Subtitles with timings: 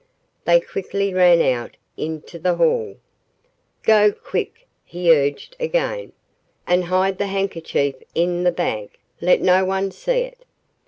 [0.45, 2.95] They quickly ran out into the hall.
[3.83, 6.13] "Go quick!" he urged again,
[6.65, 8.97] "and hide the handkerchief in the bag.
[9.21, 10.39] Let no one see it!"